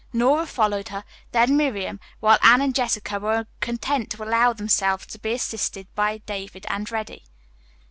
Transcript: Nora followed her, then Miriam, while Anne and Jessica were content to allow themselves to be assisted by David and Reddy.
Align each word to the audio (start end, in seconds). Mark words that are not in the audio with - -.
Nora 0.11 0.47
followed 0.47 0.87
her, 0.89 1.03
then 1.31 1.55
Miriam, 1.55 1.99
while 2.21 2.39
Anne 2.41 2.59
and 2.63 2.73
Jessica 2.73 3.19
were 3.19 3.45
content 3.59 4.09
to 4.09 4.23
allow 4.23 4.51
themselves 4.51 5.05
to 5.05 5.19
be 5.19 5.33
assisted 5.33 5.87
by 5.93 6.17
David 6.17 6.65
and 6.69 6.89
Reddy. 6.89 7.25